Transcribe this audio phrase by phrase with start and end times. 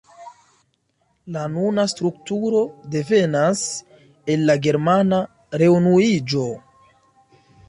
[1.35, 2.61] La nuna strukturo
[2.95, 3.61] devenas
[4.37, 5.21] el la germana
[5.65, 6.49] reunuiĝo.